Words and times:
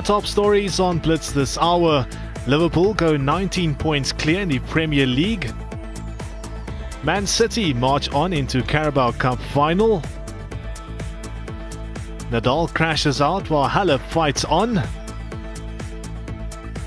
Your 0.00 0.06
top 0.06 0.24
stories 0.24 0.80
on 0.80 0.98
Blitz 0.98 1.30
this 1.30 1.58
hour. 1.58 2.06
Liverpool 2.46 2.94
go 2.94 3.18
19 3.18 3.74
points 3.74 4.12
clear 4.12 4.40
in 4.40 4.48
the 4.48 4.58
Premier 4.60 5.04
League. 5.04 5.52
Man 7.02 7.26
City 7.26 7.74
march 7.74 8.08
on 8.08 8.32
into 8.32 8.62
Carabao 8.62 9.10
Cup 9.12 9.38
final. 9.52 10.00
Nadal 12.30 12.72
crashes 12.72 13.20
out 13.20 13.50
while 13.50 13.68
Halep 13.68 14.00
fights 14.08 14.46
on. 14.46 14.82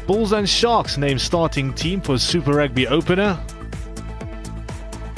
Bulls 0.07 0.32
and 0.32 0.49
Sharks 0.49 0.98
name 0.98 1.20
starting 1.20 1.71
team 1.71 2.02
for 2.02 2.18
Super 2.18 2.54
Rugby 2.54 2.88
opener. 2.88 3.40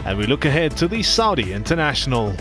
And 0.03 0.17
we 0.17 0.27
look 0.27 0.43
ahead 0.43 0.75
to 0.75 0.89
the 0.89 1.01
Saudi 1.01 1.53
International. 1.53 2.35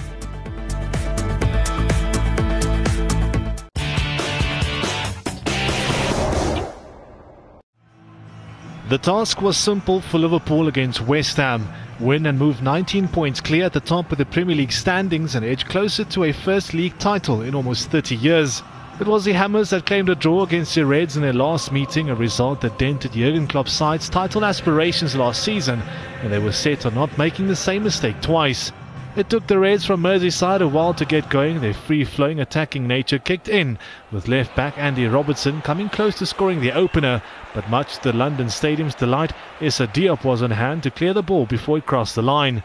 The 8.87 8.99
task 8.99 9.41
was 9.41 9.57
simple 9.57 10.03
for 10.03 10.19
Liverpool 10.19 10.69
against 10.69 11.01
West 11.01 11.39
Ham. 11.39 11.67
Win 12.01 12.27
and 12.27 12.39
move 12.39 12.61
19 12.61 13.09
points 13.09 13.41
clear 13.41 13.65
at 13.65 13.73
the 13.73 13.81
top 13.81 14.13
of 14.13 14.19
the 14.19 14.27
Premier 14.27 14.55
League 14.55 14.73
standings 14.73 15.35
and 15.35 15.43
edge 15.43 15.65
closer 15.65 16.05
to 16.05 16.25
a 16.25 16.33
first 16.33 16.75
league 16.75 16.99
title 16.99 17.41
in 17.41 17.55
almost 17.55 17.91
30 17.91 18.15
years. 18.17 18.63
It 19.01 19.07
was 19.07 19.25
the 19.25 19.33
Hammers 19.33 19.71
that 19.71 19.87
claimed 19.87 20.11
a 20.11 20.15
draw 20.15 20.43
against 20.43 20.75
the 20.75 20.85
Reds 20.85 21.17
in 21.17 21.23
their 21.23 21.33
last 21.33 21.73
meeting, 21.73 22.11
a 22.11 22.15
result 22.15 22.61
that 22.61 22.79
dented 22.79 23.13
Jurgen 23.13 23.47
Klopp's 23.47 23.73
side's 23.73 24.11
title 24.11 24.45
aspirations 24.45 25.17
last 25.17 25.43
season, 25.43 25.81
and 26.23 26.31
they 26.31 26.39
were 26.39 26.53
set 26.53 26.85
on 26.85 26.95
not 26.95 27.17
making 27.17 27.47
the 27.47 27.57
same 27.57 27.85
mistake 27.85 28.21
twice. 28.21 28.71
It 29.17 29.31
took 29.31 29.47
the 29.47 29.61
Reds 29.61 29.85
from 29.85 30.03
Merseyside 30.03 30.61
a 30.61 30.67
while 30.67 30.93
to 30.95 31.05
get 31.05 31.31
going. 31.31 31.61
Their 31.61 31.73
free-flowing 31.73 32.41
attacking 32.41 32.89
nature 32.89 33.21
kicked 33.21 33.49
in, 33.49 33.79
with 34.11 34.27
left-back 34.27 34.77
Andy 34.77 35.07
Robertson 35.07 35.63
coming 35.63 35.89
close 35.89 36.19
to 36.19 36.27
scoring 36.27 36.61
the 36.61 36.73
opener. 36.73 37.23
But 37.55 37.71
much 37.71 37.99
to 37.99 38.13
London 38.13 38.51
Stadium's 38.51 38.97
delight, 38.97 39.33
Issa 39.61 39.87
Diop 39.87 40.25
was 40.25 40.43
on 40.43 40.51
hand 40.51 40.83
to 40.83 40.91
clear 40.91 41.13
the 41.13 41.23
ball 41.23 41.47
before 41.47 41.79
it 41.79 41.87
crossed 41.87 42.17
the 42.17 42.23
line. 42.23 42.65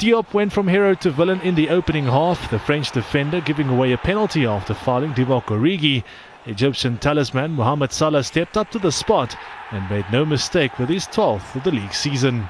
Diop 0.00 0.34
went 0.34 0.52
from 0.52 0.66
hero 0.66 0.94
to 0.94 1.10
villain 1.12 1.40
in 1.42 1.54
the 1.54 1.68
opening 1.68 2.06
half, 2.06 2.50
the 2.50 2.58
French 2.58 2.90
defender 2.90 3.40
giving 3.40 3.68
away 3.68 3.92
a 3.92 3.96
penalty 3.96 4.44
after 4.44 4.74
fouling 4.74 5.14
Divock 5.14 5.44
Origi. 5.44 6.02
Egyptian 6.46 6.98
talisman 6.98 7.52
Mohamed 7.52 7.92
Salah 7.92 8.24
stepped 8.24 8.56
up 8.56 8.72
to 8.72 8.80
the 8.80 8.90
spot 8.90 9.36
and 9.70 9.88
made 9.88 10.06
no 10.10 10.24
mistake 10.24 10.80
with 10.80 10.88
his 10.88 11.06
12th 11.06 11.54
of 11.54 11.62
the 11.62 11.70
league 11.70 11.94
season. 11.94 12.48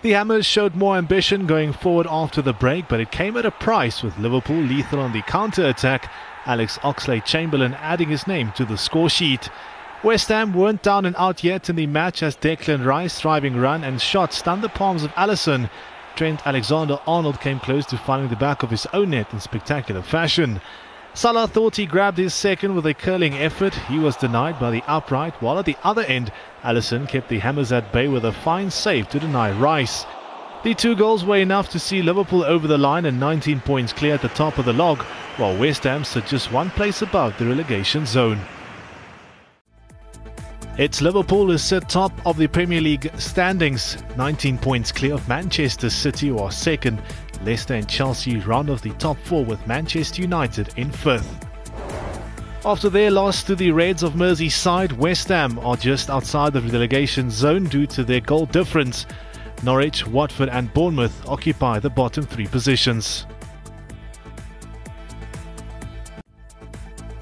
The 0.00 0.12
Hammers 0.12 0.46
showed 0.46 0.76
more 0.76 0.96
ambition 0.96 1.46
going 1.46 1.72
forward 1.72 2.06
after 2.08 2.40
the 2.40 2.52
break, 2.52 2.86
but 2.86 3.00
it 3.00 3.10
came 3.10 3.36
at 3.36 3.44
a 3.44 3.50
price 3.50 4.00
with 4.00 4.16
Liverpool 4.16 4.60
lethal 4.62 5.00
on 5.00 5.12
the 5.12 5.22
counter-attack, 5.22 6.08
Alex 6.46 6.78
Oxlade-Chamberlain 6.78 7.74
adding 7.74 8.08
his 8.08 8.28
name 8.28 8.52
to 8.52 8.64
the 8.64 8.78
score 8.78 9.10
sheet. 9.10 9.50
West 10.04 10.28
Ham 10.28 10.54
weren't 10.54 10.84
down 10.84 11.04
and 11.04 11.16
out 11.16 11.42
yet 11.42 11.68
in 11.68 11.74
the 11.74 11.88
match 11.88 12.22
as 12.22 12.36
Declan 12.36 12.86
Rice 12.86 13.20
driving 13.20 13.56
run 13.56 13.82
and 13.82 14.00
shot 14.00 14.32
stunned 14.32 14.62
the 14.62 14.68
palms 14.68 15.02
of 15.02 15.10
Alisson. 15.16 15.68
Trent 16.14 16.46
Alexander-Arnold 16.46 17.40
came 17.40 17.58
close 17.58 17.84
to 17.86 17.98
finding 17.98 18.30
the 18.30 18.36
back 18.36 18.62
of 18.62 18.70
his 18.70 18.86
own 18.92 19.10
net 19.10 19.32
in 19.32 19.40
spectacular 19.40 20.02
fashion. 20.02 20.60
Salah 21.18 21.48
thought 21.48 21.74
he 21.74 21.84
grabbed 21.84 22.16
his 22.16 22.32
second 22.32 22.76
with 22.76 22.86
a 22.86 22.94
curling 22.94 23.34
effort. 23.34 23.74
He 23.74 23.98
was 23.98 24.14
denied 24.14 24.60
by 24.60 24.70
the 24.70 24.84
upright, 24.86 25.34
while 25.42 25.58
at 25.58 25.64
the 25.64 25.76
other 25.82 26.02
end, 26.02 26.30
Alisson 26.62 27.08
kept 27.08 27.28
the 27.28 27.40
Hammers 27.40 27.72
at 27.72 27.90
bay 27.92 28.06
with 28.06 28.24
a 28.24 28.30
fine 28.30 28.70
save 28.70 29.08
to 29.08 29.18
deny 29.18 29.50
Rice. 29.50 30.06
The 30.62 30.74
two 30.74 30.94
goals 30.94 31.24
were 31.24 31.38
enough 31.38 31.70
to 31.70 31.80
see 31.80 32.02
Liverpool 32.02 32.44
over 32.44 32.68
the 32.68 32.78
line 32.78 33.04
and 33.04 33.18
19 33.18 33.58
points 33.62 33.92
clear 33.92 34.14
at 34.14 34.22
the 34.22 34.28
top 34.28 34.58
of 34.58 34.64
the 34.64 34.72
log, 34.72 35.02
while 35.38 35.56
West 35.56 35.82
Ham 35.82 36.04
stood 36.04 36.24
just 36.24 36.52
one 36.52 36.70
place 36.70 37.02
above 37.02 37.36
the 37.36 37.46
relegation 37.46 38.06
zone. 38.06 38.38
It's 40.78 41.02
Liverpool 41.02 41.48
who 41.48 41.58
sit 41.58 41.88
top 41.88 42.12
of 42.24 42.36
the 42.36 42.46
Premier 42.46 42.80
League 42.80 43.10
standings, 43.18 43.98
19 44.16 44.56
points 44.58 44.92
clear 44.92 45.14
of 45.14 45.28
Manchester 45.28 45.90
City, 45.90 46.28
who 46.28 46.38
are 46.38 46.52
second. 46.52 47.02
Leicester 47.44 47.74
and 47.74 47.88
Chelsea 47.88 48.38
round 48.38 48.70
off 48.70 48.82
the 48.82 48.92
top 48.94 49.18
four 49.18 49.44
with 49.44 49.66
Manchester 49.66 50.22
United 50.22 50.72
in 50.76 50.90
fifth. 50.90 51.46
After 52.64 52.90
their 52.90 53.10
loss 53.10 53.42
to 53.44 53.54
the 53.54 53.70
Reds 53.70 54.02
of 54.02 54.14
Merseyside, 54.14 54.92
West 54.92 55.28
Ham 55.28 55.58
are 55.60 55.76
just 55.76 56.10
outside 56.10 56.52
the 56.52 56.60
relegation 56.60 57.30
zone 57.30 57.64
due 57.64 57.86
to 57.86 58.04
their 58.04 58.20
goal 58.20 58.46
difference. 58.46 59.06
Norwich, 59.62 60.06
Watford, 60.06 60.48
and 60.48 60.72
Bournemouth 60.74 61.26
occupy 61.28 61.78
the 61.78 61.90
bottom 61.90 62.24
three 62.24 62.46
positions. 62.46 63.26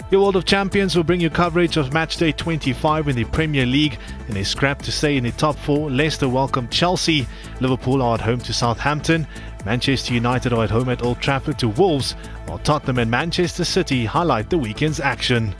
Your 0.09 0.23
World 0.23 0.37
of 0.37 0.45
Champions 0.45 0.95
will 0.95 1.03
bring 1.03 1.21
you 1.21 1.29
coverage 1.31 1.77
of 1.77 1.91
matchday 1.91 2.37
25 2.37 3.09
in 3.09 3.17
the 3.17 3.25
Premier 3.25 3.67
League. 3.67 3.99
In 4.29 4.37
a 4.37 4.45
scrap 4.45 4.81
to 4.83 4.93
stay 4.93 5.17
in 5.17 5.25
the 5.25 5.33
top 5.33 5.59
four, 5.59 5.91
Leicester 5.91 6.29
welcome 6.29 6.69
Chelsea. 6.69 7.27
Liverpool 7.61 8.01
are 8.03 8.15
at 8.15 8.21
home 8.21 8.39
to 8.41 8.53
Southampton. 8.53 9.27
Manchester 9.67 10.15
United 10.15 10.53
are 10.53 10.63
at 10.63 10.71
home 10.71 10.89
at 10.91 11.03
Old 11.03 11.21
Trafford 11.21 11.59
to 11.59 11.67
Wolves, 11.67 12.13
while 12.47 12.59
Tottenham 12.59 13.01
and 13.01 13.11
Manchester 13.11 13.65
City 13.65 14.05
highlight 14.05 14.49
the 14.49 14.57
weekend's 14.57 15.01
action. 15.01 15.53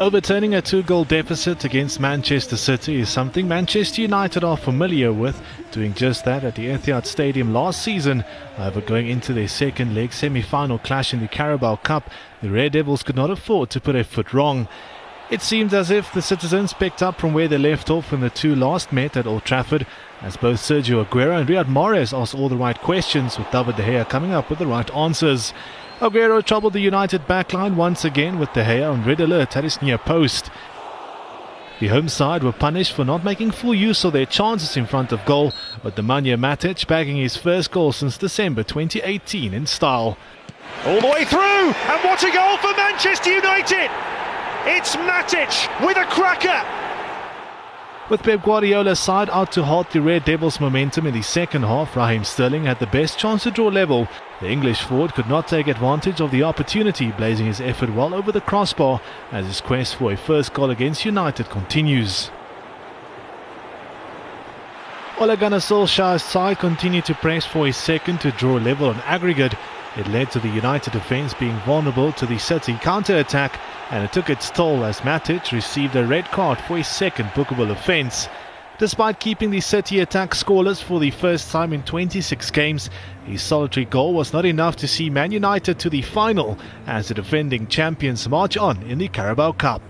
Overturning 0.00 0.56
a 0.56 0.60
two 0.60 0.82
goal 0.82 1.04
deficit 1.04 1.64
against 1.64 2.00
Manchester 2.00 2.56
City 2.56 2.96
is 2.96 3.08
something 3.08 3.46
Manchester 3.46 4.02
United 4.02 4.42
are 4.42 4.56
familiar 4.56 5.12
with, 5.12 5.40
doing 5.70 5.94
just 5.94 6.24
that 6.24 6.42
at 6.42 6.56
the 6.56 6.66
Etihad 6.66 7.06
Stadium 7.06 7.54
last 7.54 7.80
season. 7.80 8.24
However, 8.56 8.80
going 8.80 9.08
into 9.08 9.32
their 9.32 9.46
second 9.46 9.94
leg 9.94 10.12
semi 10.12 10.42
final 10.42 10.80
clash 10.80 11.14
in 11.14 11.20
the 11.20 11.28
Carabao 11.28 11.76
Cup, 11.76 12.10
the 12.42 12.50
Red 12.50 12.72
Devils 12.72 13.04
could 13.04 13.14
not 13.14 13.30
afford 13.30 13.70
to 13.70 13.80
put 13.80 13.94
a 13.94 14.02
foot 14.02 14.32
wrong. 14.32 14.66
It 15.30 15.40
seemed 15.40 15.72
as 15.72 15.90
if 15.90 16.12
the 16.12 16.20
citizens 16.20 16.74
picked 16.74 17.02
up 17.02 17.18
from 17.18 17.32
where 17.32 17.48
they 17.48 17.56
left 17.56 17.88
off 17.88 18.12
when 18.12 18.20
the 18.20 18.28
two 18.28 18.54
last 18.54 18.92
met 18.92 19.16
at 19.16 19.26
Old 19.26 19.44
Trafford, 19.44 19.86
as 20.20 20.36
both 20.36 20.60
Sergio 20.60 21.02
Aguero 21.02 21.40
and 21.40 21.48
Riyad 21.48 21.64
Mahrez 21.64 22.16
asked 22.16 22.34
all 22.34 22.50
the 22.50 22.56
right 22.56 22.78
questions, 22.78 23.38
with 23.38 23.50
David 23.50 23.76
De 23.76 23.82
Gea 23.82 24.08
coming 24.08 24.32
up 24.32 24.50
with 24.50 24.58
the 24.58 24.66
right 24.66 24.90
answers. 24.94 25.54
Aguero 26.00 26.44
troubled 26.44 26.74
the 26.74 26.80
United 26.80 27.26
backline 27.26 27.74
once 27.74 28.04
again 28.04 28.38
with 28.38 28.52
De 28.52 28.62
Gea 28.62 28.92
on 28.92 29.04
red 29.04 29.18
alert 29.18 29.56
at 29.56 29.64
his 29.64 29.80
near 29.80 29.96
post. 29.96 30.50
The 31.80 31.88
home 31.88 32.10
side 32.10 32.44
were 32.44 32.52
punished 32.52 32.92
for 32.92 33.04
not 33.04 33.24
making 33.24 33.52
full 33.52 33.74
use 33.74 34.04
of 34.04 34.12
their 34.12 34.26
chances 34.26 34.76
in 34.76 34.86
front 34.86 35.10
of 35.10 35.24
goal, 35.24 35.54
with 35.82 35.96
Nemanja 35.96 36.38
Matic 36.38 36.86
bagging 36.86 37.16
his 37.16 37.36
first 37.36 37.70
goal 37.70 37.92
since 37.92 38.18
December 38.18 38.62
2018 38.62 39.54
in 39.54 39.66
style. 39.66 40.18
All 40.84 41.00
the 41.00 41.08
way 41.08 41.24
through, 41.24 41.40
and 41.40 42.04
what 42.04 42.22
a 42.22 42.30
goal 42.30 42.58
for 42.58 42.76
Manchester 42.76 43.32
United! 43.32 44.13
It's 44.66 44.96
Matic 44.96 45.86
with 45.86 45.98
a 45.98 46.04
cracker! 46.06 46.62
With 48.08 48.22
Pep 48.22 48.42
Guardiola's 48.42 48.98
side 48.98 49.28
out 49.30 49.52
to 49.52 49.62
halt 49.62 49.90
the 49.90 50.00
Red 50.00 50.24
Devils' 50.24 50.58
momentum 50.58 51.06
in 51.06 51.12
the 51.12 51.20
second 51.22 51.64
half, 51.64 51.94
Raheem 51.94 52.24
Sterling 52.24 52.64
had 52.64 52.78
the 52.78 52.86
best 52.86 53.18
chance 53.18 53.42
to 53.42 53.50
draw 53.50 53.68
level. 53.68 54.08
The 54.40 54.48
English 54.48 54.80
forward 54.82 55.14
could 55.14 55.28
not 55.28 55.48
take 55.48 55.66
advantage 55.66 56.20
of 56.20 56.30
the 56.30 56.42
opportunity, 56.42 57.12
blazing 57.12 57.46
his 57.46 57.60
effort 57.60 57.90
well 57.94 58.14
over 58.14 58.32
the 58.32 58.40
crossbar 58.40 59.02
as 59.32 59.46
his 59.46 59.60
quest 59.60 59.96
for 59.96 60.12
a 60.12 60.16
first 60.16 60.54
goal 60.54 60.70
against 60.70 61.04
United 61.04 61.50
continues. 61.50 62.30
Ole 65.18 65.36
Gunnar 65.36 65.58
Solskjaer's 65.58 66.22
side 66.22 66.58
continued 66.58 67.04
to 67.04 67.14
press 67.14 67.44
for 67.44 67.66
a 67.66 67.72
second 67.72 68.20
to 68.22 68.32
draw 68.32 68.54
level 68.54 68.88
on 68.88 68.96
aggregate. 69.02 69.54
It 69.96 70.08
led 70.08 70.30
to 70.32 70.40
the 70.40 70.48
United 70.48 70.92
defence 70.92 71.34
being 71.34 71.56
vulnerable 71.60 72.12
to 72.14 72.26
the 72.26 72.38
City 72.38 72.76
counter-attack 72.82 73.60
and 73.90 74.04
it 74.04 74.12
took 74.12 74.30
its 74.30 74.50
toll 74.50 74.84
as 74.84 75.00
Matic 75.00 75.52
received 75.52 75.96
a 75.96 76.06
red 76.06 76.24
card 76.26 76.58
for 76.60 76.78
a 76.78 76.84
second 76.84 77.26
bookable 77.30 77.70
offence. 77.70 78.28
Despite 78.78 79.20
keeping 79.20 79.50
the 79.50 79.60
City 79.60 80.00
attack 80.00 80.30
scoreless 80.30 80.82
for 80.82 80.98
the 80.98 81.12
first 81.12 81.52
time 81.52 81.72
in 81.72 81.82
26 81.84 82.50
games, 82.50 82.90
his 83.24 83.40
solitary 83.40 83.86
goal 83.86 84.14
was 84.14 84.32
not 84.32 84.44
enough 84.44 84.74
to 84.76 84.88
see 84.88 85.08
Man 85.08 85.30
United 85.30 85.78
to 85.78 85.90
the 85.90 86.02
final 86.02 86.58
as 86.86 87.08
the 87.08 87.14
defending 87.14 87.68
champions 87.68 88.28
march 88.28 88.56
on 88.56 88.82
in 88.82 88.98
the 88.98 89.08
Carabao 89.08 89.52
Cup. 89.52 89.80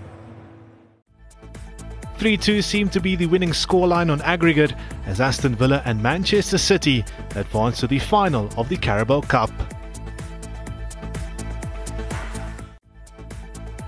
3-2 2.17 2.63
seemed 2.63 2.91
to 2.93 3.01
be 3.01 3.15
the 3.15 3.25
winning 3.25 3.49
scoreline 3.49 4.11
on 4.11 4.21
aggregate 4.21 4.73
as 5.05 5.19
Aston 5.19 5.55
Villa 5.55 5.81
and 5.85 6.01
Manchester 6.01 6.57
City 6.57 7.03
advanced 7.35 7.81
to 7.81 7.87
the 7.87 7.99
final 7.99 8.49
of 8.55 8.69
the 8.69 8.77
Carabao 8.77 9.21
Cup. 9.21 9.51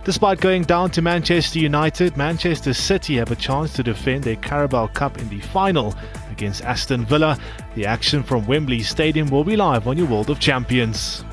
Despite 0.08 0.40
going 0.40 0.64
down 0.64 0.90
to 0.92 1.02
Manchester 1.02 1.60
United, 1.60 2.16
Manchester 2.16 2.74
City 2.74 3.18
have 3.18 3.30
a 3.30 3.36
chance 3.36 3.74
to 3.74 3.84
defend 3.84 4.24
their 4.24 4.38
Carabao 4.38 4.88
Cup 4.88 5.18
in 5.18 5.28
the 5.28 5.42
final 5.42 5.94
against 6.32 6.64
Aston 6.64 7.06
Villa. 7.06 7.38
The 7.76 7.86
action 7.86 8.24
from 8.24 8.48
Wembley 8.48 8.84
Stadium 8.84 9.30
will 9.30 9.44
be 9.44 9.58
live 9.58 9.86
on 9.86 9.98
your 9.98 10.08
World 10.08 10.30
of 10.30 10.40
Champions. 10.40 11.26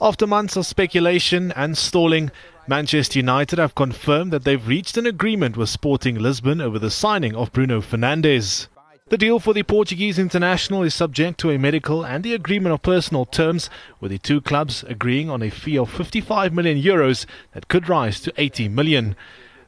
After 0.00 0.26
months 0.26 0.56
of 0.56 0.64
speculation 0.64 1.52
and 1.52 1.76
stalling, 1.76 2.30
Manchester 2.66 3.18
United 3.18 3.58
have 3.58 3.74
confirmed 3.74 4.32
that 4.32 4.44
they've 4.44 4.66
reached 4.66 4.96
an 4.96 5.04
agreement 5.04 5.58
with 5.58 5.68
Sporting 5.68 6.18
Lisbon 6.18 6.62
over 6.62 6.78
the 6.78 6.90
signing 6.90 7.36
of 7.36 7.52
Bruno 7.52 7.82
Fernandes. 7.82 8.68
The 9.12 9.18
deal 9.18 9.40
for 9.40 9.52
the 9.52 9.62
Portuguese 9.62 10.18
international 10.18 10.82
is 10.82 10.94
subject 10.94 11.38
to 11.40 11.50
a 11.50 11.58
medical 11.58 12.02
and 12.02 12.24
the 12.24 12.32
agreement 12.32 12.72
of 12.72 12.80
personal 12.80 13.26
terms, 13.26 13.68
with 14.00 14.10
the 14.10 14.16
two 14.16 14.40
clubs 14.40 14.84
agreeing 14.84 15.28
on 15.28 15.42
a 15.42 15.50
fee 15.50 15.76
of 15.76 15.90
55 15.90 16.54
million 16.54 16.80
euros 16.80 17.26
that 17.52 17.68
could 17.68 17.90
rise 17.90 18.20
to 18.20 18.32
80 18.38 18.70
million. 18.70 19.14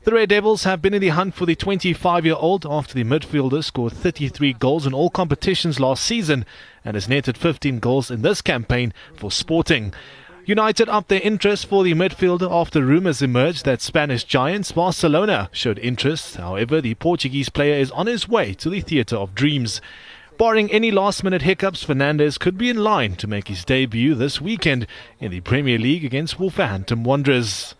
The 0.04 0.12
Red 0.12 0.30
Devils 0.30 0.64
have 0.64 0.80
been 0.80 0.94
in 0.94 1.02
the 1.02 1.10
hunt 1.10 1.34
for 1.34 1.44
the 1.44 1.54
25 1.54 2.24
year 2.24 2.36
old 2.38 2.64
after 2.64 2.94
the 2.94 3.04
midfielder 3.04 3.62
scored 3.62 3.92
33 3.92 4.54
goals 4.54 4.86
in 4.86 4.94
all 4.94 5.10
competitions 5.10 5.78
last 5.78 6.06
season 6.06 6.46
and 6.82 6.94
has 6.94 7.06
netted 7.06 7.36
15 7.36 7.80
goals 7.80 8.10
in 8.10 8.22
this 8.22 8.40
campaign 8.40 8.94
for 9.14 9.30
Sporting. 9.30 9.92
United 10.46 10.90
upped 10.90 11.08
their 11.08 11.22
interest 11.22 11.64
for 11.64 11.82
the 11.82 11.94
midfielder 11.94 12.50
after 12.50 12.84
rumours 12.84 13.22
emerged 13.22 13.64
that 13.64 13.80
Spanish 13.80 14.24
giants 14.24 14.72
Barcelona 14.72 15.48
showed 15.52 15.78
interest. 15.78 16.36
However, 16.36 16.82
the 16.82 16.94
Portuguese 16.96 17.48
player 17.48 17.76
is 17.76 17.90
on 17.92 18.06
his 18.06 18.28
way 18.28 18.52
to 18.54 18.68
the 18.68 18.82
theatre 18.82 19.16
of 19.16 19.34
dreams. 19.34 19.80
Barring 20.36 20.70
any 20.70 20.90
last 20.90 21.24
minute 21.24 21.42
hiccups, 21.42 21.84
Fernandes 21.84 22.38
could 22.38 22.58
be 22.58 22.68
in 22.68 22.76
line 22.76 23.16
to 23.16 23.26
make 23.26 23.48
his 23.48 23.64
debut 23.64 24.14
this 24.14 24.38
weekend 24.38 24.86
in 25.18 25.30
the 25.30 25.40
Premier 25.40 25.78
League 25.78 26.04
against 26.04 26.38
Wolverhampton 26.38 27.04
Wanderers. 27.04 27.74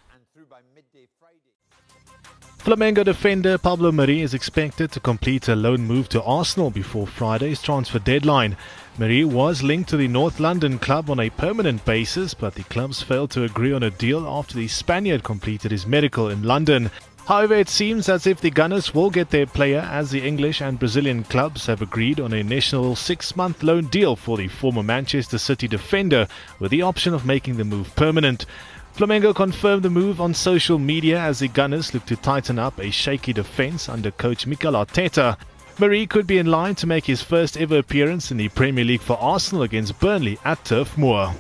Flamengo 2.64 3.04
defender 3.04 3.58
Pablo 3.58 3.92
Mari 3.92 4.22
is 4.22 4.32
expected 4.32 4.90
to 4.90 4.98
complete 4.98 5.48
a 5.48 5.54
loan 5.54 5.82
move 5.82 6.08
to 6.08 6.22
Arsenal 6.22 6.70
before 6.70 7.06
Friday's 7.06 7.60
transfer 7.60 7.98
deadline. 7.98 8.56
Mari 8.96 9.22
was 9.22 9.62
linked 9.62 9.90
to 9.90 9.98
the 9.98 10.08
North 10.08 10.40
London 10.40 10.78
club 10.78 11.10
on 11.10 11.20
a 11.20 11.28
permanent 11.28 11.84
basis, 11.84 12.32
but 12.32 12.54
the 12.54 12.62
clubs 12.64 13.02
failed 13.02 13.30
to 13.32 13.44
agree 13.44 13.74
on 13.74 13.82
a 13.82 13.90
deal 13.90 14.26
after 14.26 14.54
the 14.54 14.66
Spaniard 14.66 15.22
completed 15.22 15.72
his 15.72 15.86
medical 15.86 16.30
in 16.30 16.42
London. 16.42 16.90
However, 17.26 17.54
it 17.54 17.68
seems 17.68 18.08
as 18.08 18.26
if 18.26 18.40
the 18.40 18.50
Gunners 18.50 18.94
will 18.94 19.10
get 19.10 19.28
their 19.28 19.46
player 19.46 19.80
as 19.80 20.10
the 20.10 20.26
English 20.26 20.62
and 20.62 20.78
Brazilian 20.78 21.24
clubs 21.24 21.66
have 21.66 21.82
agreed 21.82 22.18
on 22.18 22.32
a 22.32 22.42
national 22.42 22.96
six 22.96 23.36
month 23.36 23.62
loan 23.62 23.88
deal 23.88 24.16
for 24.16 24.38
the 24.38 24.48
former 24.48 24.82
Manchester 24.82 25.36
City 25.36 25.68
defender 25.68 26.28
with 26.58 26.70
the 26.70 26.82
option 26.82 27.12
of 27.12 27.26
making 27.26 27.58
the 27.58 27.64
move 27.64 27.94
permanent. 27.94 28.46
Flamengo 28.96 29.34
confirmed 29.34 29.82
the 29.82 29.90
move 29.90 30.20
on 30.20 30.32
social 30.32 30.78
media 30.78 31.18
as 31.18 31.40
the 31.40 31.48
Gunners 31.48 31.92
look 31.92 32.06
to 32.06 32.14
tighten 32.14 32.60
up 32.60 32.78
a 32.78 32.92
shaky 32.92 33.32
defence 33.32 33.88
under 33.88 34.12
coach 34.12 34.46
Mikel 34.46 34.74
Arteta. 34.74 35.36
Mari 35.80 36.06
could 36.06 36.28
be 36.28 36.38
in 36.38 36.46
line 36.46 36.76
to 36.76 36.86
make 36.86 37.04
his 37.04 37.20
first 37.20 37.56
ever 37.56 37.78
appearance 37.78 38.30
in 38.30 38.36
the 38.36 38.48
Premier 38.50 38.84
League 38.84 39.00
for 39.00 39.18
Arsenal 39.18 39.64
against 39.64 39.98
Burnley 39.98 40.38
at 40.44 40.64
Turf 40.64 40.96
Moor. 40.96 41.34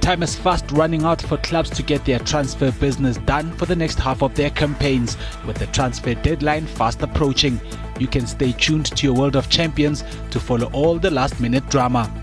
Time 0.00 0.22
is 0.22 0.36
fast 0.36 0.70
running 0.70 1.02
out 1.02 1.20
for 1.20 1.38
clubs 1.38 1.70
to 1.70 1.82
get 1.82 2.04
their 2.04 2.20
transfer 2.20 2.70
business 2.70 3.18
done 3.18 3.50
for 3.56 3.66
the 3.66 3.74
next 3.74 3.98
half 3.98 4.22
of 4.22 4.32
their 4.36 4.50
campaigns, 4.50 5.16
with 5.44 5.58
the 5.58 5.66
transfer 5.66 6.14
deadline 6.14 6.66
fast 6.66 7.02
approaching. 7.02 7.60
You 7.98 8.06
can 8.06 8.28
stay 8.28 8.52
tuned 8.52 8.86
to 8.96 9.06
your 9.06 9.16
World 9.16 9.34
of 9.34 9.50
Champions 9.50 10.04
to 10.30 10.38
follow 10.38 10.70
all 10.72 11.00
the 11.00 11.10
last 11.10 11.40
minute 11.40 11.68
drama. 11.68 12.19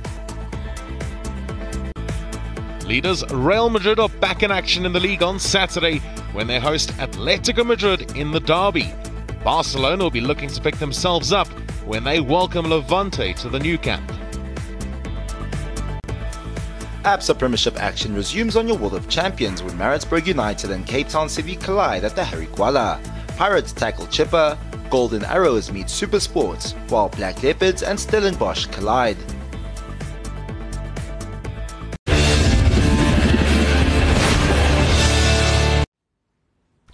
Leaders 2.88 3.22
Real 3.32 3.70
Madrid 3.70 4.00
are 4.00 4.08
back 4.08 4.44
in 4.44 4.50
action 4.50 4.86
in 4.86 4.94
the 4.94 5.00
league 5.02 5.22
on 5.22 5.40
Saturday 5.40 6.00
when 6.32 6.48
they 6.48 6.58
host 6.58 6.92
Atletico 6.92 7.66
Madrid 7.66 8.16
in 8.16 8.32
the 8.32 8.40
derby. 8.40 8.94
Barcelona 9.44 10.06
will 10.06 10.10
be 10.10 10.22
looking 10.22 10.48
to 10.48 10.62
pick 10.62 10.78
themselves 10.78 11.34
up 11.34 11.50
when 11.86 12.06
they 12.06 12.22
welcome 12.22 12.66
Levante 12.66 13.34
to 13.34 13.50
the 13.50 13.60
Nou 13.60 13.78
Camp. 13.78 14.10
ABSA 17.04 17.38
Premiership 17.38 17.76
action 17.76 18.16
resumes 18.16 18.56
on 18.56 18.70
your 18.70 18.78
World 18.78 18.96
of 18.96 19.10
Champions 19.10 19.62
when 19.62 19.78
Maritzburg 19.78 20.26
United 20.26 20.72
and 20.72 20.88
Cape 20.88 21.10
Town 21.10 21.28
City 21.28 21.58
collide 21.58 22.06
at 22.06 22.16
the 22.16 22.24
Harry. 22.24 22.48
Pirates 23.36 23.74
tackle 23.74 24.06
Chippa, 24.06 24.58
Golden 24.90 25.26
Arrows 25.26 25.74
meet 25.74 25.90
Super 25.90 26.22
Sports, 26.22 26.72
while 26.88 27.10
Black 27.10 27.44
Leopards 27.44 27.84
and 27.84 28.00
Stellenbosch 28.00 28.68
collide. 28.68 29.18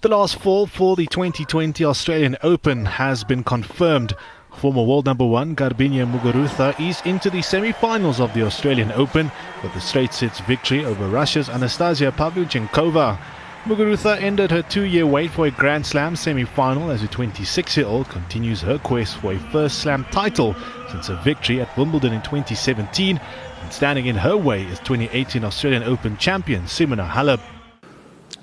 The 0.04 0.10
last 0.10 0.38
fall 0.38 0.66
for 0.66 0.96
the 0.96 1.06
2020 1.06 1.82
Australian 1.82 2.36
Open 2.42 2.84
has 2.84 3.24
been 3.24 3.42
confirmed. 3.42 4.12
Former 4.52 4.82
world 4.82 5.06
number 5.06 5.24
one 5.24 5.56
Garbiñe 5.56 6.04
Muguruza 6.04 6.78
is 6.78 7.00
into 7.06 7.30
the 7.30 7.40
semi-finals 7.40 8.20
of 8.20 8.34
the 8.34 8.42
Australian 8.42 8.92
Open 8.92 9.32
with 9.62 9.74
a 9.74 9.80
straight 9.80 10.12
sets 10.12 10.40
victory 10.40 10.84
over 10.84 11.08
Russia's 11.08 11.48
Anastasia 11.48 12.12
Pavlyuchenkova. 12.12 13.18
Muguruza 13.64 14.20
ended 14.20 14.50
her 14.50 14.60
two-year 14.60 15.06
wait 15.06 15.30
for 15.30 15.46
a 15.46 15.50
Grand 15.50 15.86
Slam 15.86 16.16
semi-final 16.16 16.90
as 16.90 17.02
a 17.02 17.08
26-year-old 17.08 18.06
continues 18.10 18.60
her 18.60 18.76
quest 18.80 19.16
for 19.16 19.32
a 19.32 19.38
first 19.38 19.78
Slam 19.78 20.04
title 20.10 20.54
since 20.90 21.06
her 21.06 21.18
victory 21.24 21.62
at 21.62 21.78
Wimbledon 21.78 22.12
in 22.12 22.20
2017 22.20 23.18
and 23.62 23.72
standing 23.72 24.04
in 24.04 24.16
her 24.16 24.36
way 24.36 24.64
is 24.64 24.78
2018 24.80 25.44
Australian 25.44 25.82
Open 25.82 26.18
champion 26.18 26.64
Simona 26.64 27.08
Halep. 27.08 27.53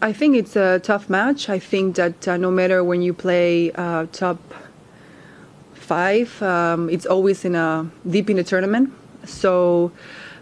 I 0.04 0.14
think 0.14 0.36
it's 0.36 0.56
a 0.56 0.80
tough 0.80 1.10
match. 1.10 1.48
I 1.48 1.60
think 1.60 1.96
that 1.98 2.28
uh, 2.28 2.38
no 2.38 2.50
matter 2.50 2.84
when 2.84 3.04
you 3.04 3.14
play 3.14 3.72
uh, 3.74 4.08
top 4.12 4.40
five, 5.74 6.42
um, 6.42 6.90
it's 6.90 7.06
always 7.06 7.46
in 7.46 7.54
a 7.54 7.88
deep 8.10 8.30
in 8.30 8.38
the 8.38 8.44
tournament. 8.44 8.92
So 9.26 9.92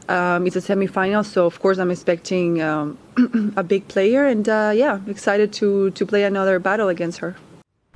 um, 0.08 0.48
it's 0.48 0.56
a 0.56 0.62
semi-final. 0.62 1.26
So 1.26 1.46
of 1.46 1.60
course 1.60 1.78
I'm 1.78 1.92
expecting 1.92 2.62
um, 2.62 2.98
a 3.58 3.64
big 3.64 3.86
player, 3.90 4.26
and 4.26 4.48
uh, 4.48 4.72
yeah, 4.74 5.00
excited 5.08 5.52
to 5.54 5.92
to 5.92 6.06
play 6.06 6.24
another 6.24 6.58
battle 6.60 6.88
against 6.88 7.20
her. 7.20 7.36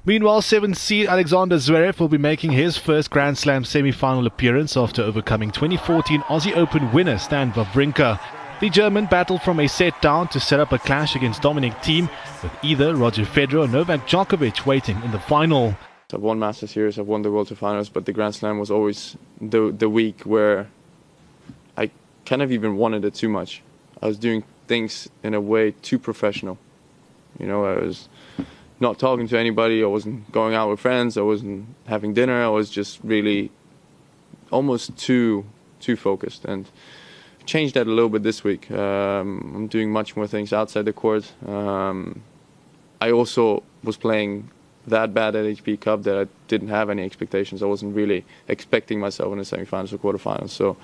Meanwhile, 0.06 0.42
seventh 0.42 0.78
seed 0.78 1.08
Alexander 1.08 1.56
Zverev 1.56 1.98
will 1.98 2.10
be 2.10 2.18
making 2.18 2.52
his 2.52 2.76
first 2.76 3.10
Grand 3.10 3.38
Slam 3.38 3.64
semi-final 3.64 4.28
appearance 4.28 4.76
after 4.76 5.02
overcoming 5.02 5.50
2014 5.50 6.20
Aussie 6.24 6.58
Open 6.58 6.92
winner 6.92 7.18
Stan 7.18 7.54
Wawrinka. 7.54 8.20
The 8.64 8.70
German 8.70 9.08
battled 9.08 9.42
from 9.42 9.60
a 9.60 9.68
set 9.68 10.02
down 10.02 10.30
to 10.30 10.40
set 10.40 10.62
up 10.62 10.72
a 10.72 10.80
clash 10.80 11.18
against 11.18 11.42
Dominic 11.42 11.74
Thiem, 11.84 12.10
with 12.42 12.52
either 12.62 12.96
Roger 12.96 13.24
Federer 13.24 13.66
or 13.66 13.68
Novak 13.68 14.08
Djokovic 14.08 14.66
waiting 14.66 14.96
in 15.04 15.12
the 15.12 15.20
final. 15.20 15.76
I've 16.14 16.22
won 16.22 16.40
Masters 16.40 16.72
Series, 16.72 16.98
I've 16.98 17.06
won 17.06 17.24
the 17.24 17.30
World 17.30 17.50
Tour 17.50 17.58
Finals, 17.58 17.90
but 17.90 18.06
the 18.06 18.14
Grand 18.14 18.36
Slam 18.36 18.60
was 18.60 18.72
always 18.72 19.18
the 19.42 19.70
the 19.78 19.90
week 19.90 20.22
where 20.22 20.70
I 21.76 21.92
kind 22.26 22.42
of 22.42 22.54
even 22.54 22.78
wanted 22.78 23.04
it 23.04 23.16
too 23.16 23.28
much. 23.28 23.62
I 24.02 24.08
was 24.08 24.18
doing 24.18 24.46
things 24.70 25.10
in 25.24 25.34
a 25.34 25.42
way 25.42 25.72
too 25.82 26.00
professional. 26.00 26.58
You 27.40 27.48
know, 27.48 27.66
I 27.66 27.76
was 27.82 28.08
not 28.80 28.98
talking 28.98 29.28
to 29.28 29.38
anybody, 29.38 29.84
I 29.84 29.88
wasn't 29.88 30.32
going 30.32 30.56
out 30.56 30.70
with 30.70 30.80
friends, 30.80 31.18
I 31.18 31.22
wasn't 31.24 31.66
having 31.86 32.14
dinner, 32.14 32.42
I 32.42 32.48
was 32.48 32.70
just 32.70 33.02
really 33.04 33.52
almost 34.52 34.96
too 34.96 35.44
too 35.82 35.98
focused 35.98 36.46
and 36.46 36.70
changed 37.46 37.76
that 37.76 37.88
a 37.88 37.90
little 37.90 38.10
bit 38.10 38.24
this 38.24 38.44
week. 38.44 38.70
Um, 38.72 39.54
I'm 39.56 39.68
doing 39.68 39.92
much 39.92 40.16
more 40.16 40.28
things 40.28 40.54
outside 40.54 40.86
the 40.86 40.94
court. 40.94 41.32
Um, 41.48 42.22
I 43.02 43.12
also 43.12 43.64
was 43.84 43.98
playing 43.98 44.50
that 44.88 45.14
bad 45.14 45.36
at 45.36 45.46
ATP 45.46 45.80
Cup 45.82 46.04
that 46.04 46.18
I 46.18 46.28
didn't 46.48 46.70
have 46.70 46.90
any 46.90 47.04
expectations. 47.04 47.64
I 47.64 47.66
wasn't 47.66 47.96
really 47.96 48.26
expecting 48.48 49.00
myself 49.00 49.32
in 49.32 49.38
the 49.38 49.44
semifinals 49.44 49.94
or 49.94 49.98
quarterfinals. 49.98 50.50
So, 50.50 50.78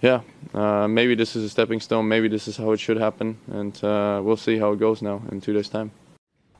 yeah, 0.00 0.20
uh, 0.54 0.88
maybe 0.88 1.14
this 1.14 1.36
is 1.36 1.44
a 1.44 1.48
stepping 1.48 1.80
stone. 1.80 2.08
Maybe 2.08 2.28
this 2.28 2.48
is 2.48 2.56
how 2.56 2.72
it 2.72 2.80
should 2.80 2.96
happen, 2.96 3.38
and 3.50 3.84
uh, 3.84 4.20
we'll 4.22 4.36
see 4.36 4.58
how 4.58 4.72
it 4.72 4.78
goes 4.78 5.02
now 5.02 5.22
in 5.30 5.40
two 5.40 5.52
days' 5.52 5.68
time. 5.68 5.92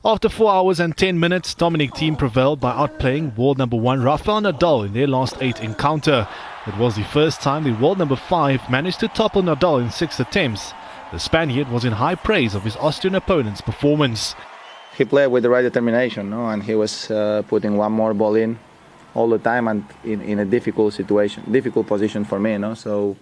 After 0.05 0.27
4 0.27 0.51
hours 0.51 0.81
and 0.81 0.97
10 0.97 1.17
minutes, 1.17 1.53
Dominic 1.53 1.91
Thiem 1.91 2.17
prevailed 2.17 2.59
by 2.59 2.73
outplaying 2.73 3.37
world 3.37 3.57
number 3.57 3.77
1 3.77 4.03
Rafael 4.03 4.41
Nadal 4.41 4.85
in 4.85 4.91
their 4.91 5.07
last 5.07 5.37
8 5.39 5.61
encounter. 5.61 6.27
It 6.67 6.75
was 6.75 6.97
the 6.97 7.05
first 7.05 7.39
time 7.39 7.63
the 7.63 7.71
world 7.71 7.99
number 7.99 8.17
5 8.17 8.69
managed 8.69 8.99
to 8.99 9.07
topple 9.07 9.43
Nadal 9.43 9.81
in 9.81 9.89
6 9.89 10.19
attempts. 10.19 10.73
The 11.13 11.19
Spaniard 11.19 11.69
was 11.69 11.85
in 11.85 11.93
high 11.93 12.15
praise 12.15 12.53
of 12.53 12.63
his 12.63 12.75
Austrian 12.75 13.15
opponent's 13.15 13.61
performance. 13.61 14.35
He 14.97 15.05
played 15.05 15.27
with 15.27 15.43
the 15.43 15.49
right 15.49 15.61
determination, 15.61 16.31
no? 16.31 16.47
and 16.47 16.63
he 16.63 16.75
was 16.75 17.09
uh, 17.09 17.43
putting 17.47 17.77
one 17.77 17.93
more 17.93 18.13
ball 18.13 18.35
in 18.35 18.59
all 19.15 19.29
the 19.29 19.39
time 19.39 19.69
and 19.69 19.85
in, 20.03 20.19
in 20.19 20.37
a 20.37 20.45
difficult 20.45 20.93
situation, 20.93 21.49
difficult 21.49 21.87
position 21.87 22.25
for 22.25 22.41
me. 22.41 22.57
No? 22.57 22.73
So, 22.73 23.15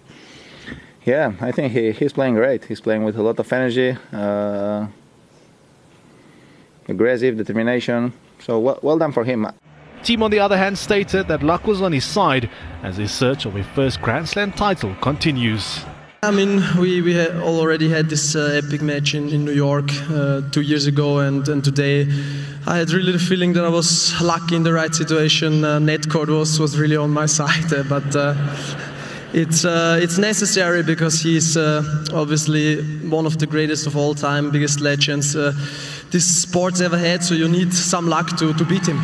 yeah, 1.04 1.34
I 1.40 1.52
think 1.52 1.74
he, 1.74 1.92
he's 1.92 2.12
playing 2.12 2.34
great. 2.34 2.64
He's 2.64 2.80
playing 2.80 3.04
with 3.04 3.16
a 3.16 3.22
lot 3.22 3.38
of 3.38 3.52
energy. 3.52 3.96
Uh, 4.12 4.88
aggressive, 6.88 7.36
determination. 7.36 8.12
So 8.40 8.58
well, 8.58 8.78
well 8.82 8.98
done 8.98 9.12
for 9.12 9.24
him. 9.24 9.46
Thiem, 10.02 10.22
on 10.22 10.30
the 10.32 10.40
other 10.40 10.56
hand, 10.56 10.76
stated 10.76 11.28
that 11.28 11.44
luck 11.44 11.66
was 11.66 11.80
on 11.80 11.92
his 11.92 12.04
side 12.04 12.50
as 12.82 12.96
his 12.96 13.12
search 13.12 13.46
of 13.46 13.54
a 13.54 13.62
first 13.62 14.02
Grand 14.02 14.28
Slam 14.28 14.50
title 14.50 14.94
continues. 15.00 15.84
I 16.24 16.30
mean, 16.30 16.62
we, 16.78 17.02
we 17.02 17.14
had 17.14 17.32
already 17.36 17.88
had 17.88 18.08
this 18.08 18.36
uh, 18.36 18.60
epic 18.64 18.80
match 18.80 19.12
in, 19.12 19.28
in 19.30 19.44
New 19.44 19.52
York 19.52 19.90
uh, 20.08 20.42
two 20.52 20.60
years 20.60 20.86
ago, 20.86 21.18
and, 21.18 21.48
and 21.48 21.64
today 21.64 22.02
I 22.64 22.76
had 22.78 22.90
really 22.92 23.10
the 23.10 23.18
feeling 23.18 23.54
that 23.54 23.64
I 23.64 23.68
was 23.68 24.20
lucky 24.20 24.54
in 24.54 24.62
the 24.62 24.72
right 24.72 24.94
situation. 24.94 25.64
Uh, 25.64 25.80
net 25.80 26.08
court 26.08 26.28
was, 26.28 26.60
was 26.60 26.78
really 26.78 26.96
on 26.96 27.10
my 27.10 27.26
side, 27.38 27.72
uh, 27.72 27.82
but 27.88 28.14
uh, 28.14 28.34
it's, 29.32 29.64
uh, 29.64 29.98
it's 30.00 30.16
necessary 30.16 30.84
because 30.84 31.20
he's 31.20 31.56
obviously 31.56 32.82
one 33.08 33.26
of 33.26 33.38
the 33.38 33.46
greatest 33.48 33.88
of 33.88 33.96
all 33.96 34.14
time, 34.14 34.52
biggest 34.52 34.80
legends 34.80 35.34
this 36.12 36.42
sport's 36.42 36.82
ever 36.82 36.98
had, 36.98 37.24
so 37.24 37.34
you 37.34 37.48
need 37.48 37.72
some 37.72 38.06
luck 38.06 38.36
to, 38.36 38.52
to 38.52 38.64
beat 38.64 38.86
him. 38.86 39.00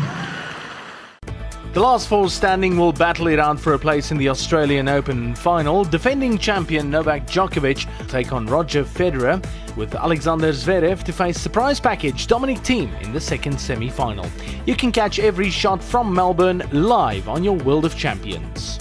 The 1.72 1.80
last 1.80 2.08
four 2.08 2.28
standing 2.28 2.76
will 2.76 2.92
battle 2.92 3.28
it 3.28 3.38
out 3.38 3.58
for 3.58 3.74
a 3.74 3.78
place 3.78 4.10
in 4.10 4.18
the 4.18 4.28
Australian 4.28 4.88
Open 4.88 5.34
final. 5.34 5.84
Defending 5.84 6.36
champion 6.36 6.90
Novak 6.90 7.26
Djokovic 7.26 7.88
take 8.08 8.32
on 8.32 8.46
Roger 8.46 8.84
Federer, 8.84 9.44
with 9.76 9.94
Alexander 9.94 10.50
Zverev 10.50 11.02
to 11.04 11.12
face 11.12 11.40
surprise 11.40 11.80
package 11.80 12.26
Dominic 12.26 12.58
Thiem 12.58 13.00
in 13.02 13.12
the 13.12 13.20
second 13.20 13.58
semi 13.58 13.88
final. 13.88 14.26
You 14.66 14.76
can 14.76 14.92
catch 14.92 15.18
every 15.18 15.50
shot 15.50 15.82
from 15.82 16.12
Melbourne 16.12 16.62
live 16.72 17.28
on 17.28 17.42
your 17.42 17.56
World 17.56 17.84
of 17.84 17.96
Champions. 17.96 18.80